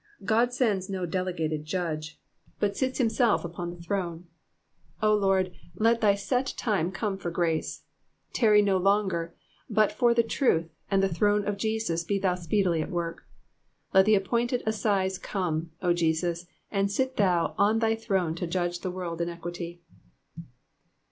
[0.25, 2.19] God sends no delegated judge,
[2.59, 4.25] but sits himself upon the throne.
[4.99, 7.83] O Lord, let thy set time come for grace.
[8.33, 9.35] Tarry no longer,
[9.69, 13.27] but for the truth and the throne of Jesus be thou speedily at work.
[13.93, 18.79] Let the appointed assize come, O Jesus, and sit thou on thy throne to judge
[18.79, 19.83] the world in equity.